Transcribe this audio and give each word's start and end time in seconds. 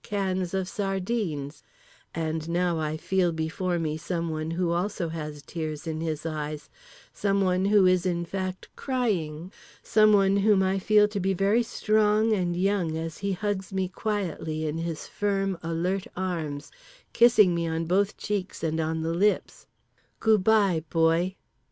cans 0.03 0.55
of 0.55 0.67
sardines… 0.67 1.61
and 2.15 2.49
now 2.49 2.79
I 2.79 2.97
feel 2.97 3.31
before 3.31 3.77
me 3.77 3.97
someone 3.97 4.49
who 4.49 4.71
also 4.71 5.09
has 5.09 5.43
tears 5.43 5.85
in 5.85 6.01
his 6.01 6.25
eyes, 6.25 6.71
someone 7.13 7.65
who 7.65 7.85
is 7.85 8.03
in 8.03 8.25
fact 8.25 8.67
crying, 8.75 9.51
someone 9.83 10.37
whom 10.37 10.63
I 10.63 10.79
feel 10.79 11.07
to 11.07 11.19
be 11.19 11.35
very 11.35 11.61
strong 11.61 12.33
and 12.33 12.57
young 12.57 12.97
as 12.97 13.19
he 13.19 13.33
hugs 13.33 13.71
me 13.71 13.89
quietly 13.89 14.65
in 14.65 14.79
his 14.79 15.05
firm, 15.05 15.55
alert 15.61 16.07
arms, 16.17 16.71
kissing 17.13 17.53
me 17.53 17.67
on 17.67 17.85
both 17.85 18.17
cheeks 18.17 18.63
and 18.63 18.79
on 18.79 19.01
the 19.03 19.13
lips…. 19.13 19.67
"Goo 20.19 20.39
bye, 20.39 20.83
boy!" 20.89 21.35